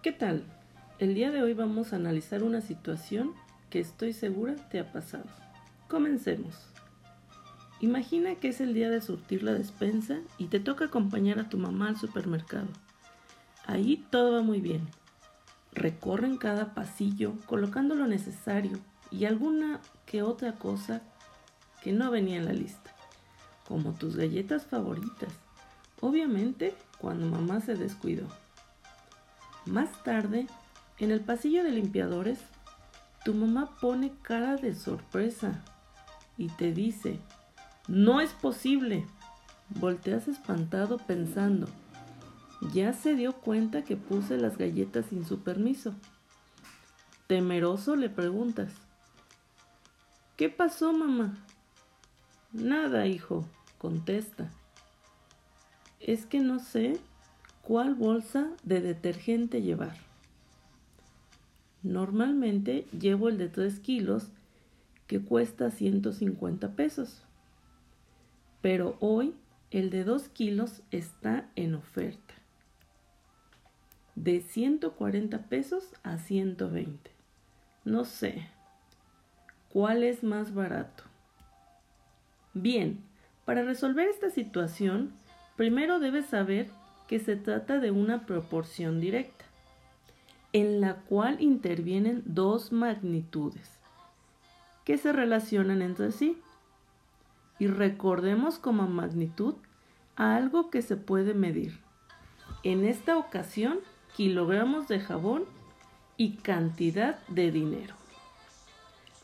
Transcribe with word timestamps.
¿Qué 0.00 0.12
tal? 0.12 0.44
El 1.00 1.14
día 1.14 1.32
de 1.32 1.42
hoy 1.42 1.54
vamos 1.54 1.92
a 1.92 1.96
analizar 1.96 2.44
una 2.44 2.60
situación 2.60 3.34
que 3.68 3.80
estoy 3.80 4.12
segura 4.12 4.54
te 4.70 4.78
ha 4.78 4.92
pasado. 4.92 5.24
Comencemos. 5.88 6.54
Imagina 7.80 8.36
que 8.36 8.46
es 8.46 8.60
el 8.60 8.74
día 8.74 8.90
de 8.90 9.00
surtir 9.00 9.42
la 9.42 9.54
despensa 9.54 10.20
y 10.38 10.46
te 10.46 10.60
toca 10.60 10.84
acompañar 10.84 11.40
a 11.40 11.48
tu 11.48 11.58
mamá 11.58 11.88
al 11.88 11.96
supermercado. 11.96 12.68
Ahí 13.66 14.06
todo 14.08 14.34
va 14.34 14.42
muy 14.42 14.60
bien. 14.60 14.86
Recorren 15.72 16.36
cada 16.36 16.74
pasillo 16.74 17.34
colocando 17.46 17.96
lo 17.96 18.06
necesario 18.06 18.78
y 19.10 19.24
alguna 19.24 19.80
que 20.06 20.22
otra 20.22 20.52
cosa 20.52 21.02
que 21.82 21.92
no 21.92 22.12
venía 22.12 22.36
en 22.36 22.44
la 22.44 22.52
lista, 22.52 22.94
como 23.66 23.94
tus 23.94 24.14
galletas 24.14 24.64
favoritas. 24.64 25.32
Obviamente 26.00 26.72
cuando 27.00 27.26
mamá 27.26 27.60
se 27.60 27.74
descuidó. 27.74 28.28
Más 29.68 30.02
tarde, 30.02 30.46
en 30.98 31.10
el 31.10 31.20
pasillo 31.20 31.62
de 31.62 31.70
limpiadores, 31.70 32.38
tu 33.22 33.34
mamá 33.34 33.76
pone 33.82 34.12
cara 34.22 34.56
de 34.56 34.74
sorpresa 34.74 35.62
y 36.38 36.48
te 36.48 36.72
dice, 36.72 37.20
no 37.86 38.22
es 38.22 38.32
posible. 38.32 39.06
Volteas 39.68 40.26
espantado 40.26 40.96
pensando, 40.96 41.68
ya 42.72 42.94
se 42.94 43.14
dio 43.14 43.34
cuenta 43.34 43.84
que 43.84 43.96
puse 43.96 44.38
las 44.38 44.56
galletas 44.56 45.04
sin 45.10 45.26
su 45.26 45.40
permiso. 45.40 45.94
Temeroso 47.26 47.94
le 47.94 48.08
preguntas, 48.08 48.72
¿qué 50.38 50.48
pasó 50.48 50.94
mamá? 50.94 51.36
Nada, 52.52 53.06
hijo, 53.06 53.44
contesta. 53.76 54.50
Es 56.00 56.24
que 56.24 56.40
no 56.40 56.58
sé 56.58 56.98
¿Cuál 57.68 57.94
bolsa 57.94 58.48
de 58.62 58.80
detergente 58.80 59.60
llevar? 59.60 59.98
Normalmente 61.82 62.86
llevo 62.98 63.28
el 63.28 63.36
de 63.36 63.50
3 63.50 63.80
kilos 63.80 64.28
que 65.06 65.20
cuesta 65.20 65.70
150 65.70 66.70
pesos. 66.70 67.24
Pero 68.62 68.96
hoy 69.00 69.34
el 69.70 69.90
de 69.90 70.04
2 70.04 70.30
kilos 70.30 70.80
está 70.92 71.50
en 71.56 71.74
oferta. 71.74 72.32
De 74.14 74.40
140 74.40 75.42
pesos 75.42 75.92
a 76.02 76.16
120. 76.16 77.10
No 77.84 78.06
sé. 78.06 78.48
¿Cuál 79.68 80.04
es 80.04 80.24
más 80.24 80.54
barato? 80.54 81.04
Bien, 82.54 83.04
para 83.44 83.62
resolver 83.62 84.08
esta 84.08 84.30
situación, 84.30 85.12
primero 85.58 85.98
debes 85.98 86.24
saber 86.24 86.70
que 87.08 87.18
se 87.18 87.36
trata 87.36 87.80
de 87.80 87.90
una 87.90 88.26
proporción 88.26 89.00
directa, 89.00 89.46
en 90.52 90.80
la 90.80 90.96
cual 90.96 91.40
intervienen 91.40 92.22
dos 92.26 92.70
magnitudes 92.70 93.78
que 94.84 94.98
se 94.98 95.12
relacionan 95.12 95.82
entre 95.82 96.12
sí. 96.12 96.38
Y 97.58 97.66
recordemos 97.66 98.58
como 98.58 98.86
magnitud 98.86 99.54
algo 100.16 100.70
que 100.70 100.80
se 100.80 100.96
puede 100.96 101.34
medir. 101.34 101.78
En 102.62 102.84
esta 102.84 103.18
ocasión, 103.18 103.80
kilogramos 104.16 104.88
de 104.88 105.00
jabón 105.00 105.44
y 106.16 106.36
cantidad 106.36 107.18
de 107.28 107.50
dinero. 107.50 107.94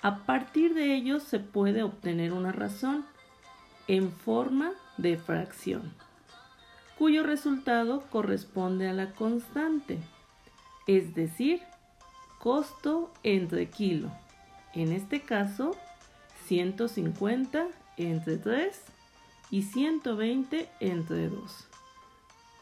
A 0.03 0.27
partir 0.27 0.75
de 0.75 0.95
ello 0.95 1.21
se 1.21 1.39
puede 1.39 1.83
obtener 1.83 2.33
una 2.33 2.53
razón 2.53 3.07
en 3.89 4.11
forma 4.11 4.73
de 4.99 5.17
fracción 5.17 5.95
cuyo 7.05 7.23
resultado 7.23 8.01
corresponde 8.09 8.89
a 8.89 8.95
la 8.95 9.13
constante, 9.13 9.99
es 10.87 11.15
decir, 11.15 11.61
costo 12.39 13.13
entre 13.23 13.69
kilo. 13.69 14.11
En 14.73 14.91
este 14.91 15.21
caso, 15.21 15.77
150 16.47 17.67
entre 17.99 18.39
3 18.39 18.81
y 19.51 19.65
120 19.65 20.71
entre 20.81 21.29
2. 21.29 21.69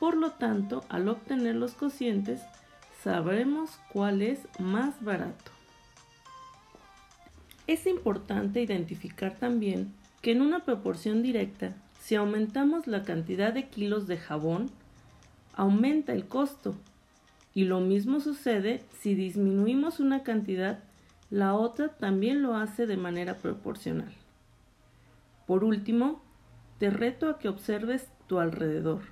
Por 0.00 0.16
lo 0.16 0.32
tanto, 0.32 0.84
al 0.88 1.08
obtener 1.08 1.54
los 1.54 1.74
cocientes, 1.74 2.40
sabremos 3.00 3.78
cuál 3.92 4.22
es 4.22 4.40
más 4.58 5.04
barato. 5.04 5.52
Es 7.68 7.86
importante 7.86 8.60
identificar 8.60 9.36
también 9.38 9.94
que 10.20 10.32
en 10.32 10.40
una 10.40 10.64
proporción 10.64 11.22
directa 11.22 11.76
si 12.02 12.16
aumentamos 12.16 12.88
la 12.88 13.04
cantidad 13.04 13.52
de 13.52 13.68
kilos 13.68 14.08
de 14.08 14.16
jabón, 14.16 14.70
aumenta 15.54 16.12
el 16.12 16.26
costo. 16.26 16.74
Y 17.54 17.64
lo 17.64 17.78
mismo 17.78 18.18
sucede 18.18 18.82
si 18.98 19.14
disminuimos 19.14 20.00
una 20.00 20.24
cantidad, 20.24 20.80
la 21.30 21.54
otra 21.54 21.90
también 21.90 22.42
lo 22.42 22.56
hace 22.56 22.88
de 22.88 22.96
manera 22.96 23.36
proporcional. 23.36 24.12
Por 25.46 25.62
último, 25.62 26.20
te 26.78 26.90
reto 26.90 27.28
a 27.28 27.38
que 27.38 27.48
observes 27.48 28.08
tu 28.26 28.40
alrededor 28.40 29.02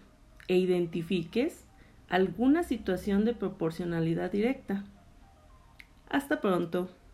e 0.48 0.56
identifiques 0.56 1.64
alguna 2.08 2.64
situación 2.64 3.24
de 3.24 3.34
proporcionalidad 3.34 4.32
directa. 4.32 4.82
Hasta 6.08 6.40
pronto. 6.40 6.90